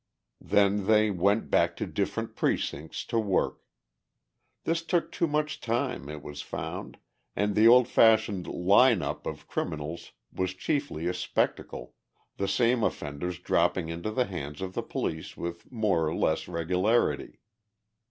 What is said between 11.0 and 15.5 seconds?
a spectacle, the same offenders dropping into the hands of the police